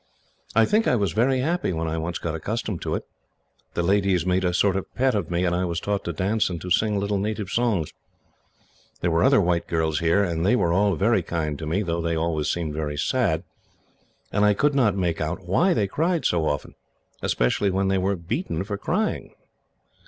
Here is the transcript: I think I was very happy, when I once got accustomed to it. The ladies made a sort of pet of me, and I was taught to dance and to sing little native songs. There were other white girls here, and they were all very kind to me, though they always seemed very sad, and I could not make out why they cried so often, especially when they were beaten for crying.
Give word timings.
I 0.55 0.65
think 0.65 0.87
I 0.87 0.95
was 0.95 1.11
very 1.11 1.41
happy, 1.41 1.71
when 1.71 1.87
I 1.87 1.99
once 1.99 2.17
got 2.17 2.33
accustomed 2.33 2.81
to 2.81 2.95
it. 2.95 3.05
The 3.75 3.83
ladies 3.83 4.25
made 4.25 4.43
a 4.43 4.51
sort 4.51 4.75
of 4.75 4.91
pet 4.95 5.13
of 5.13 5.29
me, 5.29 5.45
and 5.45 5.55
I 5.55 5.63
was 5.63 5.79
taught 5.79 6.03
to 6.05 6.11
dance 6.11 6.49
and 6.49 6.59
to 6.61 6.71
sing 6.71 6.99
little 6.99 7.19
native 7.19 7.51
songs. 7.51 7.93
There 9.01 9.11
were 9.11 9.23
other 9.23 9.39
white 9.39 9.67
girls 9.67 9.99
here, 9.99 10.23
and 10.23 10.43
they 10.43 10.55
were 10.55 10.73
all 10.73 10.95
very 10.95 11.21
kind 11.21 11.59
to 11.59 11.67
me, 11.67 11.83
though 11.83 12.01
they 12.01 12.15
always 12.15 12.49
seemed 12.49 12.73
very 12.73 12.97
sad, 12.97 13.43
and 14.31 14.43
I 14.43 14.55
could 14.55 14.73
not 14.73 14.95
make 14.97 15.21
out 15.21 15.45
why 15.45 15.75
they 15.75 15.85
cried 15.85 16.25
so 16.25 16.47
often, 16.47 16.73
especially 17.21 17.69
when 17.69 17.87
they 17.87 17.99
were 17.99 18.15
beaten 18.15 18.63
for 18.63 18.79
crying. 18.79 19.35